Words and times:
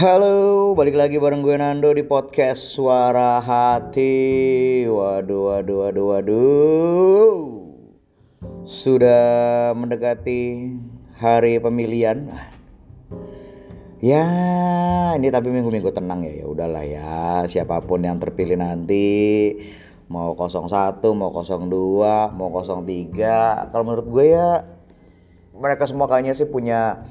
Halo, 0.00 0.72
balik 0.72 0.96
lagi 0.96 1.20
bareng 1.20 1.44
gue 1.44 1.60
Nando 1.60 1.92
di 1.92 2.00
podcast 2.00 2.72
Suara 2.72 3.36
Hati. 3.36 4.88
Waduh, 4.88 5.52
waduh, 5.52 5.76
waduh, 5.84 6.04
waduh. 6.16 7.36
Sudah 8.64 9.20
mendekati 9.76 10.72
hari 11.20 11.60
pemilihan. 11.60 12.32
Ya, 14.00 14.24
ini 15.20 15.28
tapi 15.28 15.52
minggu-minggu 15.52 15.92
tenang 15.92 16.24
ya. 16.24 16.32
Ya 16.32 16.46
udahlah 16.48 16.84
ya, 16.88 17.44
siapa 17.44 17.84
pun 17.84 18.00
yang 18.00 18.16
terpilih 18.16 18.56
nanti 18.56 19.52
mau 20.08 20.32
01, 20.32 20.96
mau 21.12 21.28
02, 21.28 22.40
mau 22.40 22.48
03. 22.48 23.68
Kalau 23.68 23.84
menurut 23.84 24.08
gue 24.08 24.32
ya 24.32 24.64
mereka 25.52 25.84
semua 25.84 26.08
kayaknya 26.08 26.32
sih 26.32 26.48
punya 26.48 27.04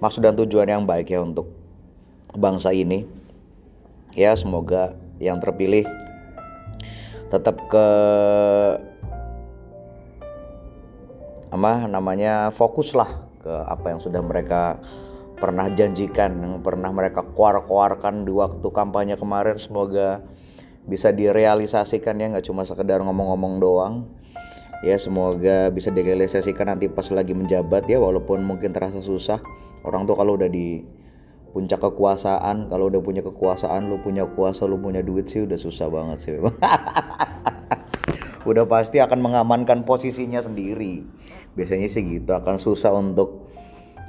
maksud 0.00 0.24
dan 0.24 0.32
tujuan 0.40 0.72
yang 0.72 0.88
baik 0.88 1.12
ya 1.12 1.20
untuk 1.20 1.59
bangsa 2.34 2.74
ini. 2.74 3.06
Ya, 4.14 4.34
semoga 4.34 4.98
yang 5.22 5.38
terpilih 5.38 5.86
tetap 7.30 7.62
ke 7.70 7.86
apa 11.50 11.86
namanya 11.90 12.54
fokus 12.54 12.94
lah 12.94 13.26
ke 13.42 13.50
apa 13.50 13.90
yang 13.90 14.00
sudah 14.02 14.22
mereka 14.22 14.78
pernah 15.40 15.66
janjikan 15.72 16.36
yang 16.36 16.54
pernah 16.60 16.92
mereka 16.92 17.24
kuar-kuarkan 17.24 18.28
di 18.28 18.32
waktu 18.34 18.66
kampanye 18.70 19.16
kemarin. 19.16 19.56
Semoga 19.56 20.20
bisa 20.84 21.14
direalisasikan 21.14 22.20
ya 22.20 22.26
nggak 22.34 22.46
cuma 22.46 22.68
sekedar 22.68 23.00
ngomong-ngomong 23.00 23.54
doang. 23.58 23.94
Ya 24.84 24.96
semoga 24.96 25.68
bisa 25.72 25.92
direalisasikan 25.92 26.76
nanti 26.76 26.88
pas 26.88 27.08
lagi 27.12 27.36
menjabat 27.36 27.88
ya 27.88 28.00
walaupun 28.00 28.44
mungkin 28.44 28.72
terasa 28.76 29.00
susah. 29.00 29.40
Orang 29.80 30.04
tuh 30.04 30.16
kalau 30.16 30.36
udah 30.36 30.48
di 30.48 30.84
puncak 31.50 31.82
kekuasaan 31.82 32.70
kalau 32.70 32.88
udah 32.88 33.02
punya 33.02 33.22
kekuasaan 33.26 33.90
lu 33.90 33.98
punya 34.00 34.24
kuasa 34.26 34.66
lu 34.66 34.78
punya 34.78 35.02
duit 35.02 35.26
sih 35.26 35.44
udah 35.44 35.58
susah 35.58 35.90
banget 35.90 36.18
sih 36.22 36.34
udah 38.50 38.64
pasti 38.70 39.02
akan 39.02 39.18
mengamankan 39.18 39.82
posisinya 39.82 40.40
sendiri 40.40 41.04
biasanya 41.54 41.90
sih 41.90 42.02
gitu 42.06 42.32
akan 42.32 42.56
susah 42.56 42.94
untuk 42.94 43.50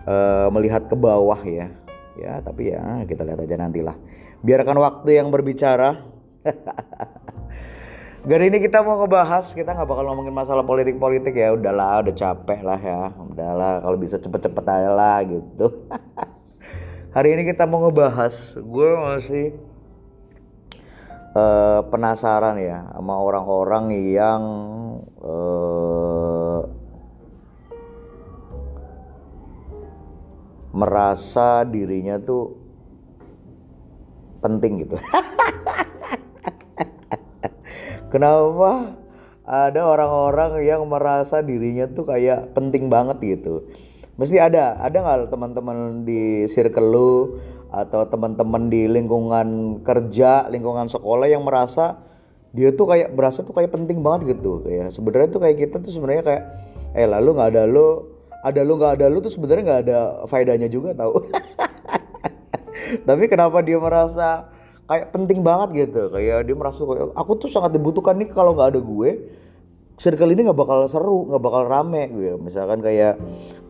uh, 0.05 0.47
melihat 0.53 0.87
ke 0.87 0.95
bawah 0.97 1.39
ya. 1.45 1.69
Ya, 2.19 2.43
tapi 2.43 2.75
ya 2.75 3.07
kita 3.07 3.23
lihat 3.23 3.39
aja 3.39 3.55
nantilah. 3.57 3.95
Biarkan 4.43 4.77
waktu 4.77 5.17
yang 5.17 5.31
berbicara. 5.31 5.95
Hari 8.21 8.53
ini 8.53 8.61
kita 8.61 8.85
mau 8.85 9.01
ngebahas, 9.01 9.49
kita 9.57 9.73
nggak 9.73 9.89
bakal 9.89 10.05
ngomongin 10.05 10.35
masalah 10.35 10.61
politik-politik 10.61 11.33
ya. 11.33 11.57
Udahlah, 11.57 12.05
udah 12.05 12.13
capek 12.13 12.59
lah 12.61 12.77
ya. 12.77 13.09
Udahlah, 13.17 13.81
kalau 13.81 13.97
bisa 13.97 14.21
cepet-cepet 14.21 14.65
aja 14.67 14.91
lah 14.93 15.17
gitu. 15.25 15.65
Hari 17.11 17.35
ini 17.35 17.43
kita 17.43 17.67
mau 17.67 17.83
ngebahas, 17.83 18.55
gue 18.55 18.89
masih 18.95 19.51
uh, 21.35 21.83
penasaran 21.91 22.55
ya 22.55 22.87
sama 22.87 23.19
orang-orang 23.19 23.91
yang 24.15 24.41
uh, 25.19 26.63
merasa 30.71 31.67
dirinya 31.67 32.15
tuh 32.15 32.55
penting 34.39 34.87
gitu. 34.87 34.95
Kenapa 38.15 38.95
ada 39.43 39.81
orang-orang 39.83 40.63
yang 40.63 40.87
merasa 40.87 41.43
dirinya 41.43 41.91
tuh 41.91 42.07
kayak 42.07 42.55
penting 42.55 42.87
banget 42.87 43.19
gitu? 43.35 43.67
Mesti 44.21 44.37
ada, 44.37 44.77
ada 44.77 44.93
nggak 45.01 45.33
teman-teman 45.33 46.05
di 46.05 46.45
circle 46.45 46.93
lu 46.93 47.11
atau 47.73 48.05
teman-teman 48.05 48.69
di 48.69 48.85
lingkungan 48.85 49.81
kerja, 49.81 50.45
lingkungan 50.45 50.85
sekolah 50.85 51.25
yang 51.25 51.41
merasa 51.41 51.97
dia 52.53 52.69
tuh 52.69 52.85
kayak 52.93 53.17
berasa 53.17 53.41
tuh 53.41 53.57
kayak 53.57 53.73
penting 53.73 54.05
banget 54.05 54.37
gitu. 54.37 54.61
Kayak 54.61 54.93
sebenarnya 54.93 55.29
tuh 55.33 55.41
kayak 55.41 55.57
kita 55.57 55.81
tuh 55.81 55.89
sebenarnya 55.89 56.21
kayak 56.21 56.43
eh 56.93 57.09
lalu 57.09 57.33
nggak 57.33 57.49
ada 57.49 57.63
lu 57.65 58.13
ada 58.45 58.61
lu 58.61 58.77
nggak 58.77 58.93
ada 59.01 59.05
lu 59.09 59.25
tuh 59.25 59.33
sebenarnya 59.33 59.63
nggak 59.65 59.81
ada 59.89 59.99
faedahnya 60.29 60.69
juga 60.69 60.93
tahu 60.93 61.17
tapi 63.07 63.23
kenapa 63.25 63.63
dia 63.65 63.81
merasa 63.81 64.53
kayak 64.85 65.09
penting 65.09 65.41
banget 65.41 65.89
gitu? 65.89 66.13
Kayak 66.13 66.45
dia 66.45 66.53
merasa 66.53 66.85
kayak 66.85 67.09
aku 67.17 67.31
tuh 67.41 67.49
sangat 67.49 67.73
dibutuhkan 67.73 68.21
nih 68.21 68.29
kalau 68.29 68.53
nggak 68.53 68.77
ada 68.77 68.81
gue 68.85 69.11
circle 70.01 70.33
ini 70.33 70.49
nggak 70.49 70.57
bakal 70.57 70.89
seru 70.89 71.29
nggak 71.29 71.41
bakal 71.45 71.61
rame 71.69 72.09
gue 72.09 72.33
misalkan 72.41 72.81
kayak 72.81 73.21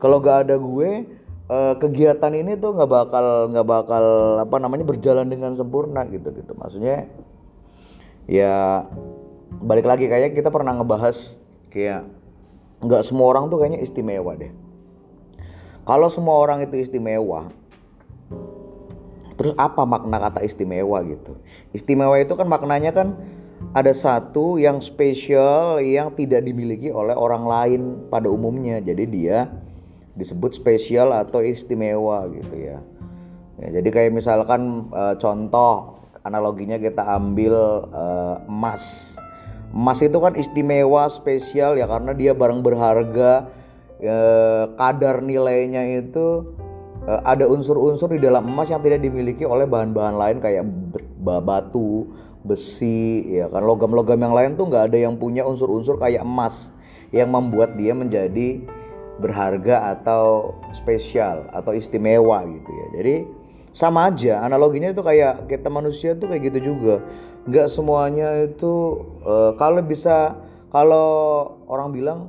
kalau 0.01 0.17
nggak 0.17 0.50
ada 0.50 0.56
gue 0.57 1.06
eh, 1.47 1.73
kegiatan 1.78 2.34
ini 2.34 2.57
tuh 2.57 2.73
nggak 2.73 2.89
bakal 2.89 3.25
nggak 3.53 3.67
bakal 3.69 4.06
apa 4.41 4.56
namanya 4.57 4.84
berjalan 4.84 5.29
dengan 5.29 5.53
sempurna 5.53 6.03
gitu 6.09 6.34
gitu 6.34 6.57
maksudnya 6.57 7.06
ya 8.25 8.90
balik 9.61 9.85
lagi 9.85 10.09
kayak 10.09 10.34
kita 10.34 10.50
pernah 10.50 10.73
ngebahas 10.73 11.38
kayak 11.69 12.09
nggak 12.81 13.06
semua 13.06 13.29
orang 13.29 13.47
tuh 13.47 13.61
kayaknya 13.61 13.81
istimewa 13.81 14.34
deh. 14.34 14.51
Kalau 15.85 16.09
semua 16.13 16.38
orang 16.38 16.61
itu 16.61 16.78
istimewa, 16.78 17.50
terus 19.38 19.53
apa 19.57 19.81
makna 19.85 20.22
kata 20.22 20.45
istimewa 20.45 21.01
gitu? 21.06 21.38
Istimewa 21.73 22.17
itu 22.22 22.34
kan 22.38 22.45
maknanya 22.45 22.94
kan 22.94 23.17
ada 23.73 23.94
satu 23.94 24.61
yang 24.61 24.81
spesial 24.81 25.81
yang 25.81 26.13
tidak 26.13 26.45
dimiliki 26.45 26.90
oleh 26.94 27.17
orang 27.17 27.45
lain 27.45 27.81
pada 28.09 28.29
umumnya. 28.29 28.78
Jadi 28.81 29.06
dia 29.09 29.50
disebut 30.16 30.55
spesial 30.55 31.16
atau 31.16 31.39
istimewa 31.39 32.27
gitu 32.31 32.55
ya. 32.55 32.79
ya 33.59 33.67
jadi 33.79 33.89
kayak 33.89 34.11
misalkan 34.11 34.91
e, 34.91 35.16
contoh 35.19 36.03
analoginya 36.27 36.75
kita 36.75 37.03
ambil 37.16 37.88
e, 37.88 38.03
emas 38.51 39.16
emas 39.72 40.03
itu 40.03 40.17
kan 40.19 40.35
istimewa 40.35 41.07
spesial 41.07 41.79
ya 41.79 41.88
karena 41.88 42.11
dia 42.11 42.35
barang 42.35 42.59
berharga 42.59 43.47
eh, 44.03 44.63
kadar 44.75 45.23
nilainya 45.23 46.03
itu 46.03 46.51
eh, 47.07 47.22
ada 47.23 47.47
unsur-unsur 47.47 48.11
di 48.11 48.19
dalam 48.19 48.51
emas 48.51 48.67
yang 48.67 48.83
tidak 48.83 48.99
dimiliki 48.99 49.47
oleh 49.47 49.63
bahan-bahan 49.63 50.16
lain 50.19 50.38
kayak 50.43 50.67
batu 51.23 52.11
besi 52.43 53.23
ya 53.31 53.47
kan 53.47 53.63
logam-logam 53.63 54.19
yang 54.19 54.35
lain 54.35 54.51
tuh 54.59 54.67
nggak 54.67 54.91
ada 54.91 54.97
yang 54.97 55.16
punya 55.16 55.47
unsur-unsur 55.47 55.95
kayak 56.01 56.25
emas 56.25 56.75
yang 57.16 57.31
membuat 57.31 57.79
dia 57.79 57.95
menjadi 57.95 58.66
berharga 59.19 59.91
atau 59.97 60.55
spesial 60.72 61.49
atau 61.51 61.75
istimewa 61.75 62.45
gitu 62.47 62.72
ya. 62.72 62.88
Jadi 63.01 63.16
sama 63.72 64.11
aja 64.11 64.44
analoginya 64.44 64.91
itu 64.91 64.99
kayak 64.99 65.47
kita 65.47 65.72
manusia 65.72 66.16
tuh 66.16 66.31
kayak 66.31 66.51
gitu 66.51 66.75
juga. 66.75 67.03
Nggak 67.47 67.67
semuanya 67.72 68.47
itu 68.47 69.03
uh, 69.23 69.55
kalau 69.55 69.81
bisa 69.83 70.35
kalau 70.72 71.09
orang 71.67 71.89
bilang 71.91 72.19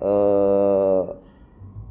uh, 0.00 1.16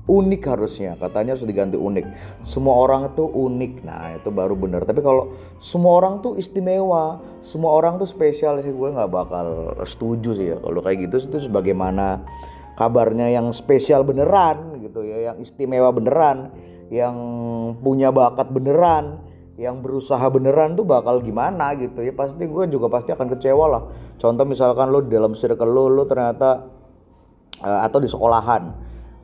unik 0.07 0.41
harusnya 0.47 0.95
katanya 0.97 1.35
harus 1.35 1.45
diganti 1.45 1.75
unik. 1.77 2.05
Semua 2.41 2.79
orang 2.79 3.11
itu 3.11 3.27
unik 3.27 3.83
nah 3.83 4.15
itu 4.15 4.31
baru 4.31 4.55
benar. 4.55 4.87
Tapi 4.87 5.03
kalau 5.03 5.35
semua 5.59 5.99
orang 6.01 6.23
tuh 6.23 6.39
istimewa 6.39 7.21
semua 7.43 7.75
orang 7.75 7.99
tuh 7.99 8.07
spesial 8.07 8.57
sih 8.63 8.71
gue 8.71 8.89
nggak 8.95 9.11
bakal 9.11 9.77
setuju 9.83 10.31
sih 10.33 10.47
ya 10.55 10.57
kalau 10.57 10.79
kayak 10.81 11.05
gitu. 11.11 11.27
Itu 11.27 11.37
sebagaimana 11.51 12.23
kabarnya 12.77 13.33
yang 13.33 13.49
spesial 13.49 14.05
beneran 14.05 14.77
gitu 14.85 15.01
ya 15.01 15.33
yang 15.33 15.37
istimewa 15.41 15.89
beneran 15.89 16.53
yang 16.93 17.17
punya 17.81 18.13
bakat 18.13 18.47
beneran 18.53 19.27
yang 19.57 19.81
berusaha 19.81 20.21
beneran 20.29 20.77
tuh 20.77 20.85
bakal 20.85 21.17
gimana 21.19 21.73
gitu 21.75 22.05
ya. 22.05 22.13
Pasti 22.13 22.45
gue 22.45 22.63
juga 22.69 22.87
pasti 22.93 23.09
akan 23.11 23.27
kecewa 23.33 23.65
lah. 23.65 23.81
Contoh 24.21 24.45
misalkan 24.45 24.93
lo 24.93 25.01
di 25.01 25.11
dalam 25.17 25.33
circle 25.33 25.67
lo 25.67 25.89
lo 25.89 26.05
ternyata 26.05 26.69
uh, 27.65 27.81
atau 27.81 27.97
di 27.97 28.05
sekolahan 28.05 28.69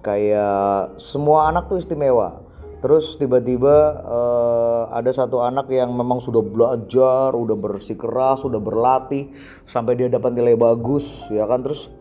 kayak 0.02 0.98
semua 0.98 1.54
anak 1.54 1.70
tuh 1.70 1.78
istimewa. 1.78 2.42
Terus 2.82 3.16
tiba-tiba 3.16 4.04
uh, 4.04 4.92
ada 4.92 5.08
satu 5.14 5.40
anak 5.40 5.72
yang 5.72 5.96
memang 5.96 6.20
sudah 6.20 6.44
belajar 6.44 7.32
udah 7.32 7.56
bersikeras 7.56 8.44
sudah 8.44 8.60
berlatih 8.60 9.32
sampai 9.64 9.96
dia 9.96 10.12
dapat 10.12 10.36
nilai 10.36 10.58
bagus 10.58 11.30
ya 11.32 11.48
kan? 11.48 11.64
Terus 11.64 11.94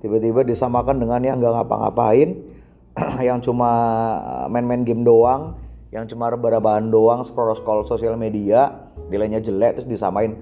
tiba-tiba 0.00 0.44
disamakan 0.44 0.98
dengan 0.98 1.20
yang 1.20 1.36
nggak 1.38 1.54
ngapa-ngapain 1.60 2.40
yang 3.28 3.38
cuma 3.40 3.70
eh, 4.20 4.46
main-main 4.50 4.82
game 4.82 5.06
doang, 5.06 5.56
yang 5.94 6.06
cuma 6.10 6.30
rebah-rebahan 6.32 6.90
doang, 6.90 7.22
scroll-scroll 7.22 7.86
sosial 7.86 8.18
media, 8.18 8.90
nilainya 9.08 9.38
jelek 9.42 9.80
terus 9.80 9.88
disamain. 9.88 10.38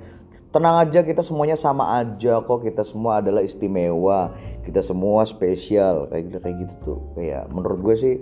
Tenang 0.48 0.80
aja 0.80 1.04
kita 1.04 1.20
semuanya 1.20 1.60
sama 1.60 2.00
aja 2.00 2.40
kok, 2.40 2.64
kita 2.64 2.80
semua 2.80 3.20
adalah 3.20 3.44
istimewa, 3.44 4.32
kita 4.64 4.80
semua 4.80 5.28
spesial 5.28 6.08
kayak 6.08 6.32
gitu 6.32 6.38
kayak 6.40 6.56
gitu 6.64 6.74
tuh. 6.80 6.98
Kayak 7.20 7.52
menurut 7.52 7.84
gue 7.84 7.96
sih 8.00 8.14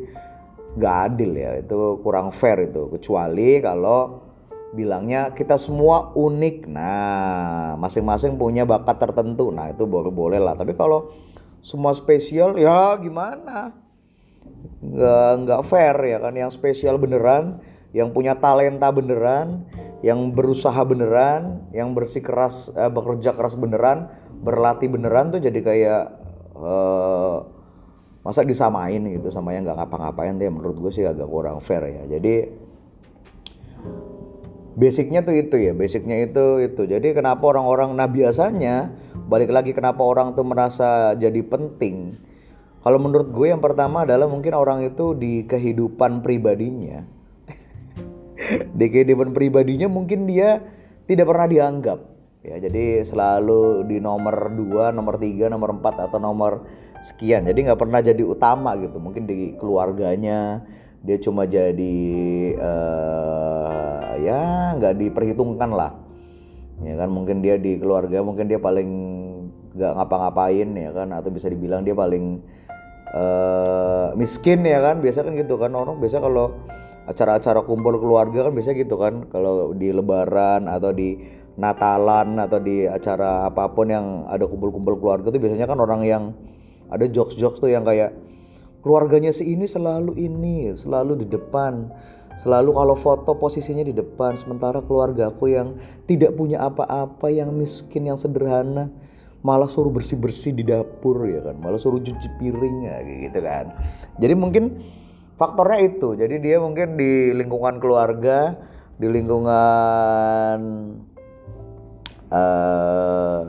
gak 0.75 1.15
adil 1.15 1.38
ya, 1.38 1.62
itu 1.62 2.03
kurang 2.03 2.35
fair 2.35 2.67
itu. 2.67 2.91
Kecuali 2.91 3.62
kalau 3.62 4.25
bilangnya 4.76 5.32
kita 5.32 5.56
semua 5.56 6.12
unik. 6.12 6.69
Nah, 6.69 7.81
masing-masing 7.81 8.37
punya 8.37 8.69
bakat 8.69 9.00
tertentu. 9.00 9.49
Nah, 9.49 9.73
itu 9.73 9.88
boleh 9.88 10.12
boleh 10.12 10.37
lah. 10.37 10.52
Tapi 10.52 10.76
kalau 10.76 11.08
semua 11.64 11.96
spesial 11.96 12.61
ya 12.61 12.94
gimana? 13.00 13.87
nggak 14.76 15.31
nggak 15.46 15.62
fair 15.67 15.96
ya 16.05 16.19
kan 16.23 16.34
yang 16.37 16.52
spesial 16.52 17.00
beneran 17.00 17.58
yang 17.96 18.12
punya 18.12 18.37
talenta 18.37 18.93
beneran 18.93 19.64
yang 20.05 20.31
berusaha 20.37 20.78
beneran 20.84 21.64
yang 21.73 21.96
bersikeras 21.96 22.70
eh, 22.76 22.93
bekerja 22.93 23.32
keras 23.32 23.56
beneran 23.56 24.12
berlatih 24.44 24.93
beneran 24.93 25.32
tuh 25.32 25.40
jadi 25.40 25.61
kayak 25.64 26.02
eh, 26.61 27.37
masa 28.20 28.43
disamain 28.43 29.00
gitu 29.06 29.31
sama 29.31 29.55
yang 29.55 29.64
nggak 29.64 29.78
ngapa-ngapain 29.87 30.34
tuh 30.37 30.44
ya 30.44 30.52
menurut 30.52 30.76
gue 30.76 30.93
sih 30.93 31.06
agak 31.06 31.26
kurang 31.31 31.62
fair 31.62 31.82
ya 31.87 32.19
jadi 32.19 32.66
basicnya 34.76 35.25
tuh 35.25 35.34
itu 35.34 35.56
ya 35.56 35.73
basicnya 35.73 36.20
itu 36.20 36.61
itu. 36.61 36.84
Jadi 36.84 37.17
kenapa 37.17 37.43
orang-orang 37.49 37.96
nah 37.96 38.06
biasanya 38.06 38.93
balik 39.26 39.50
lagi 39.50 39.73
kenapa 39.73 40.05
orang 40.05 40.37
tuh 40.37 40.44
merasa 40.44 41.17
jadi 41.17 41.40
penting? 41.43 42.20
Kalau 42.84 43.02
menurut 43.02 43.34
gue 43.34 43.50
yang 43.50 43.58
pertama 43.58 44.06
adalah 44.06 44.31
mungkin 44.31 44.55
orang 44.55 44.87
itu 44.87 45.17
di 45.19 45.43
kehidupan 45.49 46.23
pribadinya. 46.23 47.02
Di 48.78 48.87
kehidupan 48.93 49.34
pribadinya 49.34 49.90
mungkin 49.90 50.28
dia 50.28 50.62
tidak 51.08 51.26
pernah 51.26 51.50
dianggap. 51.50 51.99
Ya 52.46 52.62
jadi 52.62 53.02
selalu 53.02 53.90
di 53.90 53.99
nomor 53.99 54.55
2, 54.55 54.94
nomor 54.94 55.19
3, 55.19 55.50
nomor 55.50 55.82
4 55.82 56.06
atau 56.06 56.19
nomor 56.23 56.62
sekian. 57.02 57.43
Jadi 57.43 57.67
nggak 57.67 57.81
pernah 57.81 57.99
jadi 57.99 58.23
utama 58.23 58.78
gitu. 58.78 59.02
Mungkin 59.02 59.26
di 59.26 59.58
keluarganya 59.58 60.62
dia 61.02 61.19
cuma 61.19 61.43
jadi 61.43 61.99
uh, 62.55 63.66
ya 64.19 64.73
nggak 64.77 64.97
diperhitungkan 64.99 65.71
lah. 65.73 65.93
Ya 66.85 66.95
kan 67.01 67.09
mungkin 67.09 67.41
dia 67.41 67.57
di 67.57 67.81
keluarga 67.81 68.21
mungkin 68.21 68.53
dia 68.53 68.61
paling 68.61 68.91
nggak 69.77 69.93
ngapa-ngapain 69.97 70.69
ya 70.77 70.91
kan 70.93 71.09
atau 71.13 71.33
bisa 71.33 71.49
dibilang 71.49 71.85
dia 71.85 71.97
paling 71.97 72.45
uh, 73.17 74.13
miskin 74.17 74.65
ya 74.65 74.85
kan. 74.85 75.01
Biasa 75.01 75.25
kan 75.25 75.33
gitu 75.37 75.57
kan 75.57 75.73
orang 75.73 75.97
biasa 76.01 76.21
kalau 76.21 76.57
acara-acara 77.07 77.63
kumpul 77.65 77.97
keluarga 77.97 78.49
kan 78.49 78.53
biasa 78.53 78.77
gitu 78.77 79.01
kan. 79.01 79.29
Kalau 79.33 79.73
di 79.73 79.93
lebaran 79.93 80.69
atau 80.69 80.93
di 80.93 81.45
Natalan 81.57 82.37
atau 82.37 82.61
di 82.61 82.85
acara 82.85 83.49
apa 83.49 83.73
pun 83.73 83.89
yang 83.89 84.29
ada 84.29 84.45
kumpul-kumpul 84.45 85.01
keluarga 85.01 85.33
tuh 85.33 85.41
biasanya 85.41 85.65
kan 85.65 85.81
orang 85.81 86.05
yang 86.05 86.37
ada 86.93 87.09
jokes-jokes 87.09 87.65
tuh 87.65 87.73
yang 87.73 87.81
kayak 87.81 88.12
keluarganya 88.85 89.33
si 89.33 89.57
ini 89.57 89.65
selalu 89.65 90.15
ini 90.21 90.71
selalu 90.77 91.25
di 91.25 91.27
depan 91.33 91.89
selalu 92.37 92.71
kalau 92.77 92.97
foto 92.97 93.33
posisinya 93.37 93.83
di 93.83 93.97
depan 93.97 94.37
sementara 94.37 94.85
keluarga 94.85 95.33
aku 95.33 95.49
yang 95.49 95.77
tidak 96.05 96.37
punya 96.37 96.61
apa-apa 96.61 97.33
yang 97.33 97.50
miskin 97.56 98.06
yang 98.09 98.21
sederhana 98.21 98.93
malah 99.47 99.71
suruh 99.71 99.94
bersih-bersih 99.94 100.59
di 100.59 100.67
dapur 100.67 101.23
ya 101.31 101.38
kan? 101.38 101.56
Malah 101.62 101.79
suruh 101.79 102.03
cuci 102.03 102.29
piring 102.43 102.77
ya 102.83 102.97
gitu 103.06 103.38
kan. 103.38 103.79
Jadi 104.19 104.35
mungkin 104.35 104.83
faktornya 105.38 105.87
itu. 105.87 106.19
Jadi 106.19 106.43
dia 106.43 106.59
mungkin 106.59 106.99
di 106.99 107.31
lingkungan 107.31 107.79
keluarga 107.79 108.59
di 108.97 109.06
lingkungan 109.06 110.59
uh, 112.33 113.41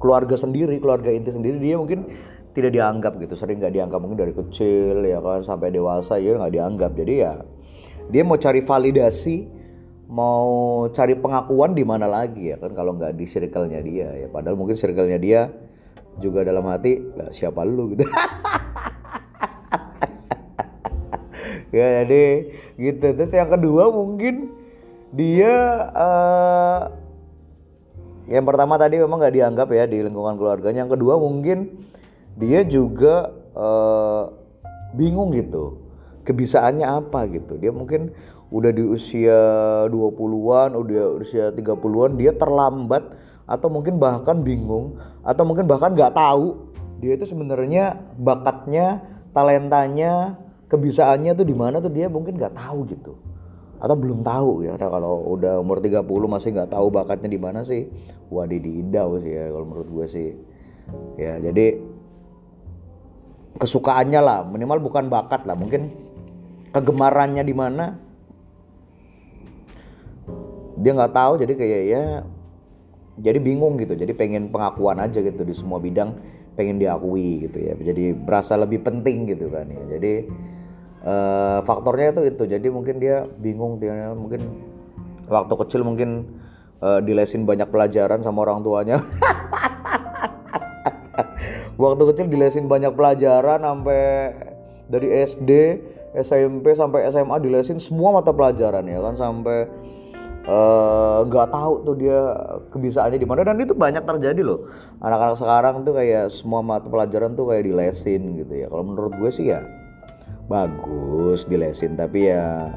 keluarga 0.00 0.34
sendiri 0.40 0.80
keluarga 0.80 1.12
inti 1.12 1.30
sendiri 1.30 1.60
dia 1.60 1.78
mungkin 1.78 2.10
tidak 2.50 2.74
dianggap 2.74 3.14
gitu. 3.22 3.38
Sering 3.38 3.62
nggak 3.62 3.70
dianggap 3.76 4.02
mungkin 4.02 4.18
dari 4.18 4.34
kecil 4.34 4.98
ya 5.06 5.22
kan? 5.22 5.46
Sampai 5.46 5.70
dewasa 5.70 6.18
ya 6.18 6.42
nggak 6.42 6.52
dianggap. 6.58 6.90
Jadi 6.98 7.14
ya 7.22 7.38
dia 8.10 8.22
mau 8.26 8.36
cari 8.36 8.60
validasi 8.60 9.60
mau 10.10 10.84
cari 10.90 11.14
pengakuan 11.14 11.70
di 11.70 11.86
mana 11.86 12.10
lagi 12.10 12.50
ya 12.50 12.58
kan 12.58 12.74
kalau 12.74 12.98
nggak 12.98 13.14
di 13.14 13.24
circle-nya 13.24 13.80
dia 13.80 14.08
ya. 14.26 14.26
Padahal 14.26 14.58
mungkin 14.58 14.74
circle-nya 14.74 15.22
dia 15.22 15.54
juga 16.18 16.42
dalam 16.42 16.66
hati 16.66 16.98
lah 17.14 17.30
siapa 17.30 17.62
lu? 17.62 17.94
gitu. 17.94 18.04
Ya 21.70 22.02
jadi 22.02 22.50
gitu. 22.74 23.14
Terus 23.14 23.30
yang 23.30 23.46
kedua 23.46 23.94
mungkin 23.94 24.50
dia 25.14 25.86
uh, 25.94 26.90
yang 28.26 28.42
pertama 28.42 28.74
tadi 28.74 28.98
memang 28.98 29.22
nggak 29.22 29.34
dianggap 29.38 29.70
ya 29.70 29.86
di 29.86 30.02
lingkungan 30.02 30.34
keluarganya. 30.34 30.82
Yang 30.82 30.98
kedua 30.98 31.22
mungkin 31.22 31.86
dia 32.34 32.66
juga 32.66 33.30
uh, 33.54 34.34
bingung 34.98 35.30
gitu 35.30 35.89
kebisaannya 36.24 36.86
apa 36.86 37.26
gitu. 37.32 37.56
Dia 37.56 37.72
mungkin 37.72 38.12
udah 38.50 38.70
di 38.74 38.82
usia 38.82 39.40
20-an 39.88 40.74
udah 40.74 41.22
usia 41.22 41.54
30-an 41.54 42.18
dia 42.18 42.34
terlambat 42.34 43.14
atau 43.46 43.70
mungkin 43.70 44.02
bahkan 44.02 44.42
bingung 44.42 44.98
atau 45.22 45.42
mungkin 45.46 45.70
bahkan 45.70 45.94
nggak 45.94 46.18
tahu 46.18 46.70
dia 46.98 47.14
itu 47.14 47.30
sebenarnya 47.30 47.98
bakatnya 48.18 49.06
talentanya 49.30 50.34
kebisaannya 50.66 51.32
tuh 51.38 51.46
di 51.46 51.54
mana 51.54 51.78
tuh 51.78 51.90
dia 51.90 52.10
mungkin 52.10 52.36
nggak 52.36 52.54
tahu 52.54 52.86
gitu. 52.90 53.14
Atau 53.80 53.96
belum 53.96 54.20
tahu 54.20 54.68
ya 54.68 54.76
nah, 54.76 54.90
kalau 54.92 55.24
udah 55.34 55.56
umur 55.64 55.80
30 55.80 56.04
masih 56.04 56.52
nggak 56.52 56.70
tahu 56.74 56.92
bakatnya 56.92 57.30
di 57.32 57.40
mana 57.40 57.64
sih. 57.64 57.88
Wadididau 58.28 59.18
sih 59.18 59.32
ya 59.34 59.50
kalau 59.50 59.66
menurut 59.66 59.88
gue 59.88 60.06
sih. 60.06 60.30
Ya 61.16 61.38
jadi 61.38 61.80
kesukaannya 63.56 64.20
lah 64.20 64.38
minimal 64.46 64.78
bukan 64.84 65.10
bakat 65.10 65.42
lah 65.48 65.58
mungkin 65.58 65.90
kegemarannya 66.70 67.42
di 67.42 67.54
mana? 67.54 67.98
Dia 70.80 70.96
nggak 70.96 71.12
tahu 71.12 71.32
jadi 71.44 71.52
kayak 71.54 71.82
ya 71.86 72.04
jadi 73.20 73.38
bingung 73.38 73.76
gitu. 73.76 73.92
Jadi 73.94 74.16
pengen 74.16 74.48
pengakuan 74.48 74.96
aja 74.98 75.20
gitu 75.20 75.44
di 75.44 75.52
semua 75.52 75.76
bidang 75.76 76.16
pengen 76.56 76.80
diakui 76.80 77.46
gitu 77.46 77.58
ya. 77.60 77.74
Jadi 77.76 78.16
berasa 78.16 78.56
lebih 78.56 78.80
penting 78.80 79.28
gitu 79.28 79.52
kan 79.52 79.68
ya. 79.68 79.98
Jadi 79.98 80.12
uh, 81.04 81.58
faktornya 81.62 82.16
itu 82.16 82.22
itu. 82.32 82.42
Jadi 82.48 82.66
mungkin 82.72 82.96
dia 82.96 83.28
bingung 83.38 83.76
dia 83.76 84.16
mungkin 84.16 84.40
waktu 85.28 85.54
kecil 85.66 85.84
mungkin 85.84 86.40
uh, 86.80 87.04
dilesin 87.04 87.44
banyak 87.44 87.68
pelajaran 87.68 88.24
sama 88.24 88.48
orang 88.48 88.64
tuanya. 88.64 88.98
Waktu 91.80 92.12
kecil 92.12 92.26
dilesin 92.28 92.68
banyak 92.68 92.92
pelajaran 92.92 93.64
sampai 93.64 94.36
dari 94.92 95.08
SD, 95.24 95.50
SMP 96.10 96.74
sampai 96.74 97.06
SMA 97.06 97.38
dilesin 97.38 97.78
semua 97.78 98.18
mata 98.18 98.34
pelajaran 98.34 98.82
ya 98.82 98.98
kan? 98.98 99.14
Sampai 99.14 99.70
eh, 100.42 101.18
nggak 101.30 101.46
uh, 101.46 101.52
tahu 101.54 101.74
tuh 101.86 101.94
dia 101.94 102.18
kebisaannya 102.74 103.18
di 103.22 103.28
mana. 103.28 103.46
Dan 103.46 103.62
itu 103.62 103.78
banyak 103.78 104.02
terjadi 104.02 104.42
loh. 104.42 104.66
Anak-anak 104.98 105.38
sekarang 105.38 105.86
tuh 105.86 105.94
kayak 105.94 106.26
semua 106.34 106.66
mata 106.66 106.90
pelajaran 106.90 107.38
tuh 107.38 107.54
kayak 107.54 107.70
dilesin 107.70 108.42
gitu 108.42 108.52
ya. 108.58 108.66
Kalau 108.66 108.82
menurut 108.82 109.14
gue 109.14 109.30
sih 109.30 109.54
ya 109.54 109.62
bagus 110.50 111.46
dilesin. 111.46 111.94
Tapi 111.94 112.34
ya 112.34 112.74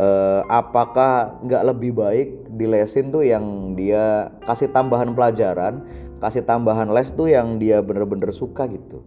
uh, 0.00 0.40
apakah 0.48 1.36
nggak 1.44 1.62
lebih 1.68 1.92
baik 1.92 2.28
dilesin 2.56 3.12
tuh 3.12 3.28
yang 3.28 3.76
dia 3.76 4.32
kasih 4.48 4.72
tambahan 4.72 5.12
pelajaran 5.12 5.84
kasih 6.22 6.46
tambahan 6.46 6.86
les 6.94 7.10
tuh 7.12 7.28
yang 7.28 7.60
dia 7.60 7.84
bener-bener 7.84 8.32
suka 8.32 8.64
gitu? 8.72 9.04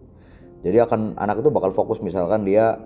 Jadi 0.62 0.82
akan 0.82 1.18
anak 1.18 1.46
itu 1.46 1.50
bakal 1.54 1.70
fokus 1.70 2.02
misalkan 2.02 2.42
dia 2.42 2.78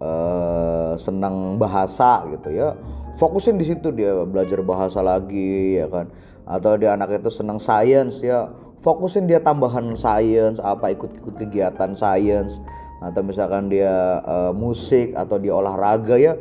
uh, 0.00 0.92
senang 0.96 1.60
bahasa 1.60 2.24
gitu 2.32 2.50
ya. 2.50 2.74
Fokusin 3.14 3.60
di 3.60 3.68
situ 3.68 3.92
dia 3.92 4.16
belajar 4.24 4.64
bahasa 4.64 5.04
lagi 5.04 5.78
ya 5.78 5.86
kan. 5.86 6.08
Atau 6.48 6.74
dia 6.80 6.96
anak 6.96 7.20
itu 7.20 7.30
senang 7.30 7.60
sains 7.60 8.24
ya. 8.24 8.50
Fokusin 8.80 9.28
dia 9.28 9.38
tambahan 9.38 9.92
sains 9.92 10.56
apa 10.58 10.90
ikut-ikut 10.96 11.36
kegiatan 11.36 11.92
sains 11.92 12.58
atau 13.00 13.20
misalkan 13.24 13.68
dia 13.68 14.20
uh, 14.24 14.52
musik 14.56 15.12
atau 15.12 15.36
dia 15.36 15.52
olahraga 15.52 16.16
ya. 16.16 16.36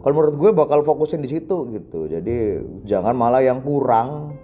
Kalau 0.00 0.16
menurut 0.16 0.36
gue 0.40 0.50
bakal 0.56 0.80
fokusin 0.80 1.20
di 1.20 1.28
situ 1.28 1.68
gitu. 1.76 2.08
Jadi 2.08 2.60
jangan 2.88 3.12
malah 3.12 3.44
yang 3.44 3.60
kurang 3.60 4.36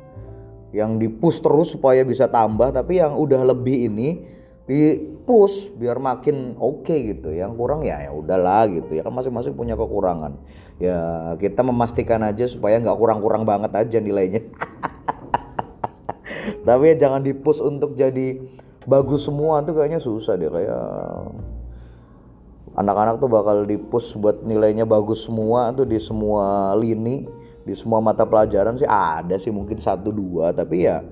yang 0.76 1.00
di 1.00 1.08
push 1.08 1.40
terus 1.40 1.72
supaya 1.72 2.04
bisa 2.04 2.28
tambah. 2.28 2.72
Tapi 2.72 3.00
yang 3.00 3.16
udah 3.16 3.40
lebih 3.52 3.88
ini 3.88 4.35
di 4.66 4.98
push 5.22 5.70
biar 5.78 6.02
makin 6.02 6.58
oke 6.58 6.82
okay 6.82 7.14
gitu. 7.14 7.30
Yang 7.30 7.54
kurang 7.54 7.86
ya 7.86 8.02
ya 8.02 8.10
udahlah 8.10 8.66
gitu. 8.66 8.98
Ya 8.98 9.06
kan 9.06 9.14
masing-masing 9.14 9.54
punya 9.54 9.78
kekurangan. 9.78 10.34
Ya 10.82 10.98
kita 11.38 11.62
memastikan 11.62 12.20
aja 12.26 12.44
supaya 12.50 12.82
nggak 12.82 12.98
kurang-kurang 12.98 13.46
banget 13.46 13.70
aja 13.72 13.98
nilainya. 14.02 14.42
Tapi 16.66 16.82
ya 16.92 16.94
jangan 16.98 17.22
di 17.22 17.30
push 17.30 17.62
untuk 17.62 17.94
jadi 17.94 18.42
bagus 18.90 19.30
semua 19.30 19.62
tuh 19.62 19.78
kayaknya 19.78 20.02
susah 20.02 20.34
deh. 20.34 20.50
Kayak 20.50 20.82
anak-anak 22.74 23.22
tuh 23.22 23.30
bakal 23.30 23.62
di 23.70 23.78
push 23.78 24.18
buat 24.18 24.42
nilainya 24.42 24.82
bagus 24.82 25.30
semua 25.30 25.70
tuh 25.70 25.86
di 25.86 26.02
semua 26.02 26.74
lini 26.74 27.22
di 27.62 27.74
semua 27.74 28.02
mata 28.02 28.26
pelajaran 28.26 28.74
sih. 28.74 28.90
Ada 28.90 29.38
sih 29.38 29.54
mungkin 29.54 29.78
satu 29.78 30.10
dua 30.10 30.50
tapi 30.50 30.90
ya 30.90 31.06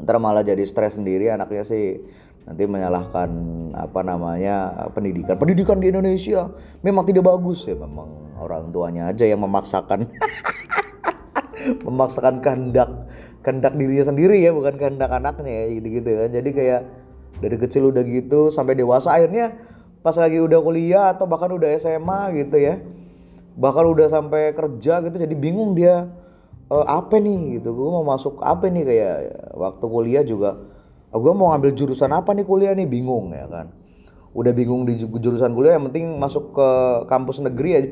ntar 0.00 0.16
malah 0.16 0.40
jadi 0.40 0.64
stres 0.64 0.96
sendiri 0.96 1.28
anaknya 1.28 1.64
sih 1.64 2.00
nanti 2.50 2.66
menyalahkan 2.66 3.30
apa 3.78 4.00
namanya 4.02 4.74
pendidikan. 4.90 5.38
Pendidikan 5.38 5.78
di 5.78 5.94
Indonesia 5.94 6.50
memang 6.82 7.06
tidak 7.06 7.30
bagus 7.30 7.62
ya 7.62 7.78
memang 7.78 8.34
orang 8.42 8.74
tuanya 8.74 9.06
aja 9.06 9.22
yang 9.22 9.38
memaksakan. 9.38 10.10
Memaksakan 11.86 12.42
kehendak 12.42 12.90
kehendak 13.46 13.76
dirinya 13.78 14.04
sendiri 14.10 14.42
ya 14.42 14.50
bukan 14.50 14.74
kehendak 14.80 15.14
anaknya 15.14 15.46
ya 15.46 15.66
gitu-gitu 15.78 16.10
kan. 16.10 16.30
Jadi 16.34 16.50
kayak 16.50 16.80
dari 17.38 17.56
kecil 17.56 17.94
udah 17.94 18.02
gitu 18.02 18.50
sampai 18.50 18.74
dewasa 18.74 19.14
akhirnya 19.14 19.54
pas 20.02 20.18
lagi 20.18 20.42
udah 20.42 20.58
kuliah 20.58 21.14
atau 21.14 21.30
bahkan 21.30 21.54
udah 21.54 21.70
SMA 21.78 22.34
gitu 22.34 22.56
ya 22.58 22.82
bakal 23.60 23.92
udah 23.92 24.08
sampai 24.08 24.56
kerja 24.56 25.04
gitu 25.04 25.16
jadi 25.20 25.34
bingung 25.36 25.78
dia 25.78 26.10
e, 26.66 26.76
apa 26.82 27.20
nih? 27.22 27.60
Gitu. 27.62 27.70
Gue 27.70 27.88
mau 27.94 28.02
masuk 28.02 28.42
apa 28.42 28.66
nih 28.66 28.82
kayak 28.82 29.16
waktu 29.54 29.84
kuliah 29.84 30.24
juga 30.26 30.58
oh, 31.10 31.18
gue 31.18 31.32
mau 31.34 31.52
ngambil 31.54 31.74
jurusan 31.74 32.10
apa 32.14 32.30
nih 32.34 32.46
kuliah 32.46 32.72
nih? 32.74 32.86
Bingung 32.86 33.34
ya 33.34 33.46
kan. 33.46 33.70
Udah 34.30 34.54
bingung 34.54 34.86
di 34.86 34.94
jurusan 34.98 35.52
kuliah 35.54 35.74
yang 35.74 35.90
penting 35.90 36.18
masuk 36.18 36.54
ke 36.54 36.68
kampus 37.10 37.42
negeri 37.42 37.70
aja. 37.76 37.90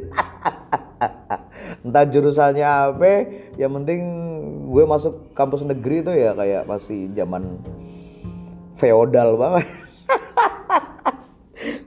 Entah 1.87 2.04
jurusannya 2.06 2.66
apa 2.66 3.26
yang 3.58 3.75
penting 3.82 4.00
gue 4.70 4.84
masuk 4.87 5.34
kampus 5.34 5.66
negeri 5.66 6.02
tuh 6.02 6.14
ya 6.14 6.34
kayak 6.34 6.66
masih 6.66 7.10
zaman 7.14 7.58
feodal 8.78 9.34
banget. 9.34 9.66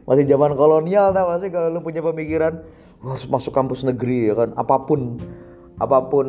Masih 0.01 0.27
zaman 0.27 0.59
kolonial 0.59 1.15
tau 1.15 1.31
masih 1.31 1.53
kalau 1.55 1.71
lu 1.71 1.79
punya 1.79 2.03
pemikiran 2.03 2.67
harus 2.99 3.23
masuk 3.31 3.55
kampus 3.55 3.87
negeri 3.87 4.27
ya 4.27 4.35
kan. 4.35 4.51
Apa 4.59 4.83
pun 4.83 5.15
apa 5.81 5.97
pun 6.13 6.27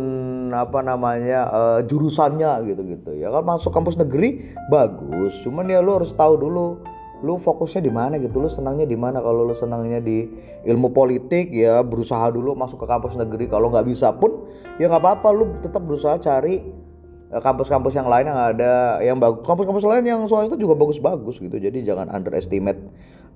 apa 0.56 0.80
namanya 0.80 1.40
uh, 1.52 1.80
jurusannya 1.84 2.72
gitu 2.72 2.82
gitu 2.88 3.10
ya 3.12 3.28
kan 3.28 3.44
masuk 3.44 3.68
kampus 3.68 4.00
negeri 4.00 4.56
bagus. 4.72 5.44
Cuman 5.44 5.68
ya 5.68 5.84
lu 5.84 5.92
harus 5.92 6.16
tahu 6.16 6.40
dulu 6.40 6.80
lu 7.22 7.38
fokusnya 7.38 7.84
di 7.84 7.92
mana 7.92 8.16
gitu 8.16 8.40
lu 8.40 8.48
senangnya 8.48 8.88
di 8.88 8.96
mana. 8.96 9.20
Kalau 9.20 9.44
lu 9.44 9.52
senangnya 9.52 10.00
di 10.00 10.24
ilmu 10.64 10.96
politik 10.96 11.52
ya 11.52 11.84
berusaha 11.84 12.32
dulu 12.32 12.56
masuk 12.56 12.80
ke 12.80 12.86
kampus 12.88 13.20
negeri. 13.20 13.44
Kalau 13.52 13.68
nggak 13.68 13.84
bisa 13.84 14.16
pun 14.16 14.48
ya 14.80 14.88
nggak 14.88 15.04
apa-apa. 15.04 15.28
Lu 15.36 15.44
tetap 15.60 15.84
berusaha 15.84 16.16
cari 16.16 16.64
eh, 17.28 17.40
kampus-kampus 17.44 17.92
yang 17.92 18.08
lain 18.08 18.32
yang 18.32 18.40
ada 18.40 19.04
yang 19.04 19.20
bagus. 19.20 19.44
Kampus-kampus 19.44 19.84
lain 19.84 20.04
yang 20.08 20.24
swasta 20.32 20.56
juga 20.56 20.80
bagus-bagus 20.80 21.44
gitu. 21.44 21.60
Jadi 21.60 21.84
jangan 21.84 22.08
underestimate 22.08 22.80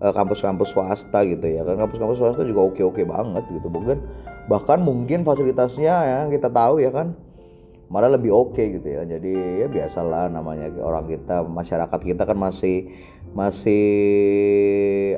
kampus-kampus 0.00 0.76
swasta 0.76 1.24
gitu 1.24 1.46
ya. 1.48 1.64
Kan 1.64 1.80
kampus-kampus 1.80 2.20
swasta 2.20 2.42
juga 2.44 2.68
oke-oke 2.68 3.02
banget 3.04 3.44
gitu. 3.48 3.68
Mungkin 3.72 4.00
bahkan 4.46 4.78
mungkin 4.84 5.24
fasilitasnya 5.24 5.94
ya 6.04 6.18
kita 6.30 6.52
tahu 6.52 6.78
ya 6.84 6.92
kan 6.92 7.16
malah 7.86 8.10
lebih 8.10 8.34
oke 8.34 8.58
okay 8.58 8.76
gitu 8.76 8.88
ya. 8.92 9.02
Jadi 9.06 9.62
ya 9.62 9.66
biasalah 9.70 10.28
namanya 10.28 10.68
orang 10.82 11.06
kita 11.08 11.46
masyarakat 11.46 12.00
kita 12.02 12.22
kan 12.26 12.36
masih 12.36 12.90
masih 13.36 13.84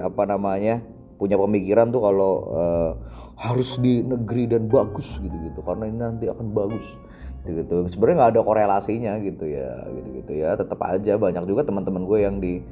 apa 0.02 0.26
namanya 0.26 0.82
punya 1.18 1.34
pemikiran 1.34 1.90
tuh 1.90 2.02
kalau 2.02 2.32
uh, 2.54 2.90
harus 3.38 3.78
di 3.82 4.06
negeri 4.06 4.46
dan 4.50 4.70
bagus 4.70 5.18
gitu 5.18 5.34
gitu 5.46 5.62
karena 5.62 5.90
ini 5.90 5.98
nanti 5.98 6.26
akan 6.30 6.50
bagus 6.54 6.98
gitu 7.42 7.62
gitu 7.62 7.86
sebenarnya 7.86 8.16
nggak 8.18 8.30
ada 8.34 8.42
korelasinya 8.42 9.12
gitu 9.22 9.46
ya 9.46 9.82
gitu 9.90 10.08
gitu 10.22 10.32
ya. 10.38 10.54
Tetap 10.54 10.78
aja 10.86 11.18
banyak 11.18 11.44
juga 11.46 11.66
teman-teman 11.66 12.06
gue 12.06 12.18
yang 12.22 12.38
di 12.38 12.62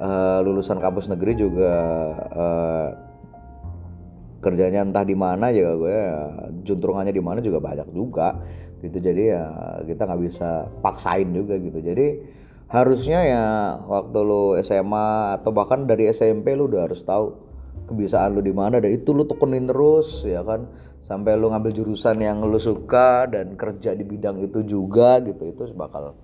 uh, 0.00 0.40
lulusan 0.44 0.78
kampus 0.80 1.08
negeri 1.12 1.32
juga 1.36 1.74
uh, 2.32 2.88
kerjanya 4.40 4.86
entah 4.86 5.02
di 5.02 5.18
mana 5.18 5.50
ya 5.50 5.74
gue 5.74 5.90
ya, 5.90 6.18
juntrungannya 6.62 7.10
di 7.10 7.24
mana 7.24 7.42
juga 7.42 7.58
banyak 7.58 7.88
juga 7.90 8.38
gitu. 8.84 8.98
Jadi 9.02 9.22
ya 9.34 9.44
kita 9.82 10.06
nggak 10.06 10.22
bisa 10.22 10.70
paksain 10.84 11.34
juga 11.34 11.58
gitu. 11.58 11.82
Jadi 11.82 12.06
harusnya 12.66 13.20
ya 13.26 13.44
waktu 13.86 14.18
lu 14.22 14.58
SMA 14.62 15.38
atau 15.40 15.50
bahkan 15.50 15.86
dari 15.86 16.10
SMP 16.10 16.54
lu 16.54 16.70
udah 16.70 16.86
harus 16.86 17.02
tahu 17.02 17.34
kebiasaan 17.86 18.34
lu 18.34 18.42
di 18.42 18.50
mana 18.50 18.82
dan 18.82 18.90
itu 18.90 19.10
lu 19.10 19.26
tukenin 19.26 19.66
terus 19.66 20.22
ya 20.22 20.46
kan. 20.46 20.70
Sampai 21.02 21.38
lu 21.38 21.50
ngambil 21.54 21.70
jurusan 21.70 22.18
yang 22.18 22.42
lu 22.42 22.58
suka 22.58 23.30
dan 23.30 23.54
kerja 23.54 23.94
di 23.94 24.02
bidang 24.02 24.42
itu 24.42 24.62
juga 24.62 25.22
gitu. 25.22 25.42
Itu 25.42 25.70
bakal 25.74 26.14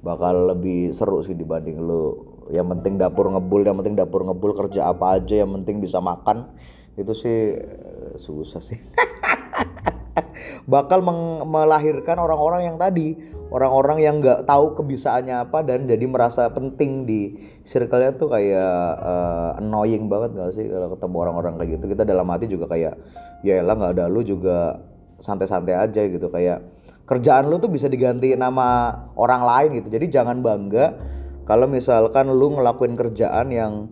bakal 0.00 0.56
lebih 0.56 0.92
seru 0.96 1.20
sih 1.20 1.36
dibanding 1.36 1.80
lu. 1.80 2.26
Yang 2.50 2.66
penting 2.78 2.98
dapur 2.98 3.30
ngebul 3.30 3.62
yang 3.62 3.78
penting 3.78 3.94
dapur 3.94 4.26
ngebul 4.26 4.52
kerja 4.56 4.90
apa 4.90 5.20
aja 5.20 5.44
yang 5.46 5.52
penting 5.60 5.78
bisa 5.78 6.02
makan. 6.02 6.50
Itu 6.98 7.14
sih 7.14 7.54
eh, 7.56 8.12
susah 8.18 8.58
sih. 8.58 8.80
Bakal 10.72 11.02
melahirkan 11.46 12.18
orang-orang 12.18 12.66
yang 12.66 12.76
tadi. 12.78 13.16
Orang-orang 13.50 13.98
yang 13.98 14.22
nggak 14.22 14.46
tahu 14.46 14.78
kebisaannya 14.78 15.50
apa 15.50 15.66
dan 15.66 15.82
jadi 15.82 16.06
merasa 16.06 16.46
penting 16.54 17.02
di 17.02 17.34
circle-nya 17.66 18.14
tuh 18.14 18.30
kayak 18.30 18.86
uh, 19.02 19.58
annoying 19.58 20.06
banget 20.06 20.38
gak 20.38 20.54
sih 20.54 20.70
kalau 20.70 20.94
ketemu 20.94 21.16
orang-orang 21.18 21.52
kayak 21.58 21.70
gitu. 21.74 21.84
Kita 21.90 22.06
dalam 22.06 22.30
hati 22.30 22.46
juga 22.46 22.70
kayak 22.70 22.94
ya 23.42 23.58
elah 23.58 23.74
nggak 23.74 23.92
ada 23.98 24.06
lu 24.06 24.22
juga 24.22 24.78
santai-santai 25.18 25.74
aja 25.74 25.98
gitu. 26.06 26.30
Kayak 26.30 26.62
kerjaan 27.10 27.50
lu 27.50 27.58
tuh 27.58 27.74
bisa 27.74 27.90
diganti 27.90 28.38
nama 28.38 28.94
orang 29.18 29.42
lain 29.42 29.68
gitu. 29.82 29.90
Jadi 29.90 30.06
jangan 30.06 30.38
bangga 30.38 30.94
kalau 31.42 31.66
misalkan 31.66 32.30
lu 32.30 32.54
ngelakuin 32.54 32.94
kerjaan 32.94 33.50
yang 33.50 33.90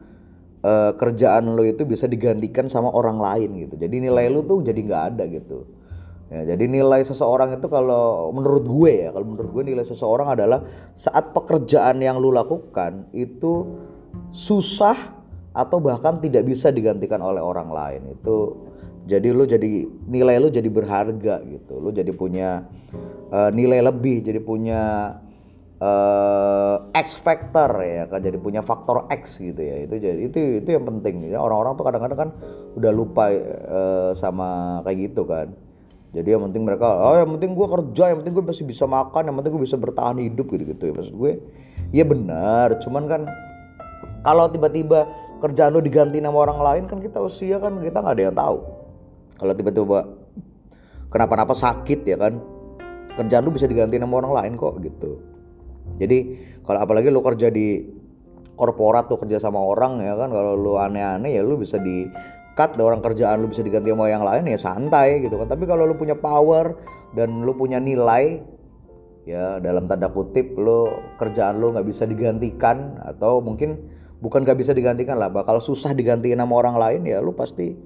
uh, 0.63 0.95
kerjaan 0.95 1.51
lu 1.51 1.67
itu 1.67 1.83
bisa 1.83 2.07
digantikan 2.07 2.71
sama 2.71 2.95
orang 2.95 3.19
lain 3.19 3.67
gitu. 3.67 3.75
Jadi 3.75 4.07
nilai 4.07 4.31
lu 4.31 4.47
tuh 4.47 4.63
jadi 4.63 4.79
nggak 4.79 5.03
ada 5.15 5.27
gitu. 5.27 5.67
Ya 6.31 6.55
jadi 6.55 6.71
nilai 6.71 7.03
seseorang 7.03 7.59
itu 7.59 7.67
kalau 7.67 8.31
menurut 8.31 8.63
gue 8.69 9.09
ya 9.09 9.11
kalau 9.11 9.27
menurut 9.35 9.51
gue 9.51 9.65
nilai 9.75 9.83
seseorang 9.83 10.39
adalah 10.39 10.63
saat 10.95 11.35
pekerjaan 11.35 11.99
yang 11.99 12.23
lu 12.23 12.31
lakukan 12.31 13.11
itu 13.17 13.67
susah 14.31 15.19
atau 15.57 15.83
bahkan 15.83 16.23
tidak 16.23 16.47
bisa 16.47 16.71
digantikan 16.71 17.19
oleh 17.19 17.43
orang 17.43 17.75
lain. 17.75 18.15
Itu 18.15 18.68
jadi 19.09 19.33
lu 19.33 19.49
jadi 19.49 19.89
nilai 20.05 20.37
lu 20.37 20.53
jadi 20.53 20.69
berharga 20.69 21.41
gitu. 21.49 21.81
Lu 21.81 21.89
jadi 21.89 22.13
punya 22.13 22.69
uh, 23.33 23.49
nilai 23.49 23.81
lebih 23.81 24.21
jadi 24.21 24.37
punya 24.45 25.17
uh, 25.81 26.93
X 26.93 27.17
factor 27.17 27.73
ya 27.81 28.05
kan. 28.05 28.21
Jadi 28.21 28.37
punya 28.37 28.61
faktor 28.61 29.09
X 29.09 29.41
gitu 29.41 29.57
ya. 29.57 29.89
Itu 29.89 29.97
jadi 29.97 30.21
itu 30.29 30.61
itu 30.61 30.69
yang 30.69 30.85
penting. 30.85 31.25
Ya 31.25 31.41
orang-orang 31.41 31.73
tuh 31.81 31.89
kadang-kadang 31.89 32.19
kan 32.21 32.31
udah 32.77 32.93
lupa 32.93 33.33
uh, 33.33 34.13
sama 34.13 34.81
kayak 34.85 35.09
gitu 35.09 35.25
kan. 35.25 35.57
Jadi 36.13 36.29
yang 36.29 36.45
penting 36.53 36.69
mereka 36.69 36.89
oh 36.89 37.17
yang 37.17 37.33
penting 37.37 37.57
gue 37.57 37.69
kerja 37.69 38.05
yang 38.13 38.19
penting 38.21 38.33
gue 38.37 38.45
masih 38.45 38.65
bisa 38.65 38.85
makan 38.89 39.29
yang 39.29 39.37
penting 39.41 39.53
gue 39.57 39.65
bisa 39.65 39.77
bertahan 39.81 40.21
hidup 40.21 40.53
gitu 40.53 40.65
gitu 40.69 40.85
ya. 40.85 40.93
Maksud 40.93 41.17
gue 41.17 41.33
ya 41.97 42.05
benar. 42.05 42.77
Cuman 42.85 43.09
kan 43.09 43.25
kalau 44.21 44.53
tiba-tiba 44.53 45.09
kerjaan 45.41 45.73
lu 45.73 45.81
diganti 45.81 46.21
nama 46.21 46.37
orang 46.37 46.61
lain 46.61 46.85
kan 46.85 47.01
kita 47.01 47.25
usia 47.25 47.57
kan 47.57 47.81
kita 47.81 48.05
nggak 48.05 48.17
ada 48.19 48.25
yang 48.29 48.37
tahu 48.37 48.78
kalau 49.39 49.55
tiba-tiba 49.55 50.05
kenapa-napa 51.09 51.55
sakit 51.55 52.05
ya 52.05 52.19
kan? 52.19 52.37
Kerjaan 53.15 53.43
lu 53.47 53.55
bisa 53.55 53.67
diganti 53.71 53.99
nama 53.99 54.15
orang 54.19 54.33
lain 54.35 54.53
kok 54.59 54.83
gitu. 54.83 55.23
Jadi 55.99 56.19
kalau 56.63 56.85
apalagi 56.85 57.09
lu 57.09 57.23
kerja 57.25 57.49
di 57.49 57.83
korporat 58.59 59.07
tuh 59.07 59.19
kerja 59.23 59.39
sama 59.39 59.63
orang 59.63 60.03
ya 60.03 60.19
kan? 60.19 60.29
Kalau 60.35 60.59
lu 60.59 60.75
aneh-aneh 60.77 61.39
ya 61.39 61.43
lu 61.47 61.59
bisa 61.59 61.79
di 61.79 62.07
cut 62.59 62.75
orang 62.83 62.99
kerjaan 62.99 63.39
lu 63.39 63.47
bisa 63.47 63.63
diganti 63.63 63.95
sama 63.95 64.11
yang 64.11 64.27
lain 64.27 64.45
ya 64.51 64.59
santai 64.59 65.23
gitu 65.23 65.39
kan? 65.39 65.47
Tapi 65.47 65.65
kalau 65.65 65.87
lu 65.87 65.95
punya 65.95 66.19
power 66.19 66.75
dan 67.15 67.47
lu 67.47 67.55
punya 67.55 67.79
nilai 67.79 68.43
ya 69.29 69.61
dalam 69.61 69.85
tanda 69.85 70.09
kutip 70.09 70.57
lu 70.57 70.89
kerjaan 71.21 71.61
lu 71.61 71.77
nggak 71.77 71.87
bisa 71.87 72.09
digantikan 72.09 72.97
atau 73.05 73.45
mungkin 73.45 73.77
bukan 74.25 74.43
nggak 74.43 74.59
bisa 74.59 74.73
digantikan 74.73 75.21
lah 75.21 75.29
bakal 75.29 75.61
susah 75.61 75.93
digantiin 75.93 76.41
sama 76.41 76.57
orang 76.57 76.81
lain 76.81 77.01
ya 77.05 77.21
lu 77.21 77.37
pasti 77.37 77.77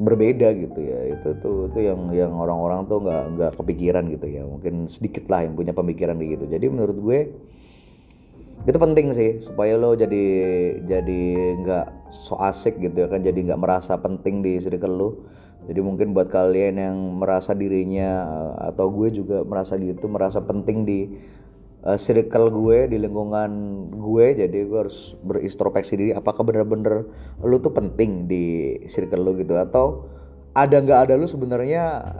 berbeda 0.00 0.48
gitu 0.56 0.80
ya. 0.80 1.12
Itu 1.12 1.36
tuh 1.44 1.68
itu 1.68 1.78
yang 1.84 2.08
yang 2.16 2.32
orang-orang 2.32 2.88
tuh 2.88 3.04
nggak 3.04 3.24
nggak 3.36 3.52
kepikiran 3.60 4.08
gitu 4.08 4.26
ya. 4.26 4.42
Mungkin 4.48 4.88
sedikit 4.88 5.28
lah 5.28 5.44
yang 5.44 5.52
punya 5.52 5.76
pemikiran 5.76 6.16
gitu. 6.16 6.48
Jadi 6.48 6.66
menurut 6.72 6.96
gue 6.96 7.18
itu 8.64 8.78
penting 8.80 9.12
sih. 9.12 9.30
Supaya 9.44 9.76
lo 9.76 9.92
jadi 9.92 10.24
jadi 10.88 11.22
nggak 11.60 11.86
so 12.08 12.40
asik 12.40 12.80
gitu 12.80 13.04
ya 13.04 13.08
kan. 13.12 13.20
Jadi 13.20 13.52
nggak 13.52 13.60
merasa 13.60 14.00
penting 14.00 14.40
di 14.40 14.56
circle 14.56 14.96
lo. 14.96 15.10
Jadi 15.68 15.80
mungkin 15.84 16.16
buat 16.16 16.32
kalian 16.32 16.80
yang 16.80 16.96
merasa 17.20 17.52
dirinya 17.52 18.24
atau 18.64 18.88
gue 18.88 19.12
juga 19.12 19.44
merasa 19.44 19.76
gitu 19.76 20.08
merasa 20.08 20.40
penting 20.40 20.88
di 20.88 21.00
uh, 21.84 21.96
circle 21.96 22.50
gue 22.52 22.92
di 22.92 22.96
lingkungan 23.00 23.50
gue 23.94 24.26
jadi 24.36 24.58
gue 24.68 24.78
harus 24.78 25.16
berintrospeksi 25.24 25.96
diri 25.96 26.12
apakah 26.12 26.44
bener-bener 26.44 27.08
lu 27.40 27.56
tuh 27.60 27.72
penting 27.72 28.28
di 28.28 28.76
circle 28.88 29.24
lu 29.24 29.36
gitu? 29.40 29.56
Atau 29.56 30.08
ada 30.52 30.76
nggak 30.80 31.00
ada 31.08 31.14
lu 31.16 31.26
sebenarnya 31.30 32.14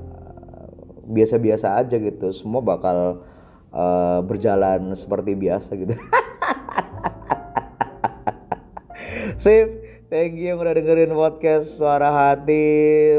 biasa-biasa 1.10 1.74
aja 1.82 1.98
gitu 1.98 2.30
semua 2.30 2.62
bakal 2.62 3.26
uh, 3.74 4.22
berjalan 4.22 4.94
seperti 4.94 5.34
biasa 5.34 5.74
gitu? 5.74 5.94
Sip 9.42 9.68
thank 10.10 10.36
you 10.36 10.58
udah 10.58 10.74
dengerin 10.74 11.14
podcast 11.14 11.78
suara 11.78 12.10
hati. 12.10 13.16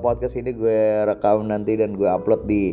Podcast 0.00 0.34
ini 0.36 0.52
gue 0.56 1.04
rekam 1.04 1.44
nanti 1.44 1.76
dan 1.76 1.92
gue 1.94 2.08
upload 2.08 2.48
di 2.48 2.72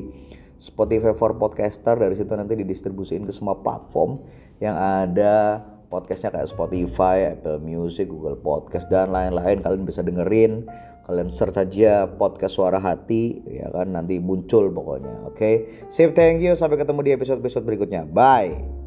Spotify 0.64 1.12
for 1.12 1.36
Podcaster 1.36 2.00
dari 2.00 2.16
situ 2.16 2.32
nanti 2.40 2.56
didistribusiin 2.56 3.28
ke 3.28 3.36
semua 3.36 3.60
platform 3.60 4.16
yang 4.64 4.80
ada 4.80 5.60
podcastnya 5.92 6.32
kayak 6.32 6.48
Spotify, 6.48 7.36
Apple 7.36 7.60
Music, 7.60 8.08
Google 8.08 8.40
Podcast 8.40 8.88
dan 8.88 9.12
lain-lain. 9.12 9.60
Kalian 9.60 9.84
bisa 9.84 10.00
dengerin 10.00 10.64
kalian 11.04 11.28
search 11.28 11.60
aja 11.60 12.08
podcast 12.08 12.56
suara 12.56 12.80
hati 12.80 13.44
ya 13.44 13.68
kan? 13.76 13.92
Nanti 13.92 14.24
muncul 14.24 14.72
pokoknya 14.72 15.28
oke? 15.28 15.36
Okay? 15.36 15.54
sip 15.92 16.16
thank 16.16 16.40
you. 16.40 16.56
Sampai 16.56 16.80
ketemu 16.80 17.04
di 17.04 17.12
episode 17.12 17.44
episode 17.44 17.68
berikutnya. 17.68 18.08
Bye 18.08 18.83